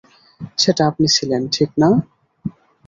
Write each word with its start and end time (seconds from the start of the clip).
সেটা 0.57 0.83
আপনি 0.89 1.07
ছিলেন, 1.15 1.41
ঠিক 1.55 1.69
না? 1.81 1.89